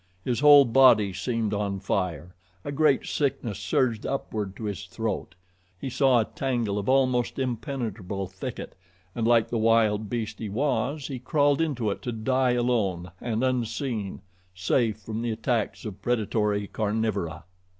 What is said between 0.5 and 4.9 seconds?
body seemed on fire, a great sickness surged upward to his